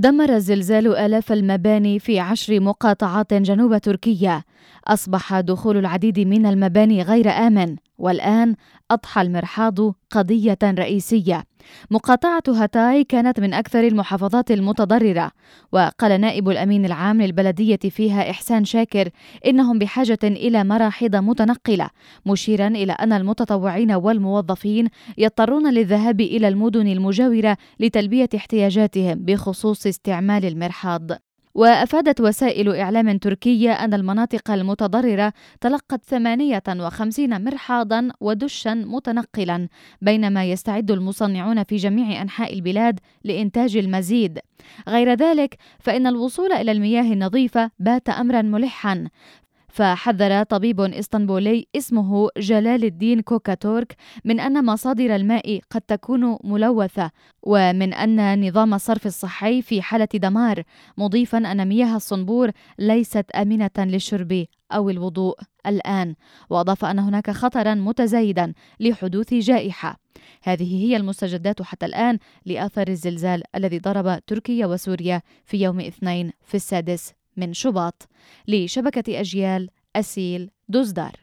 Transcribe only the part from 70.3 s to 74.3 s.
هذه هي المستجدات حتى الآن لآثار الزلزال الذي ضرب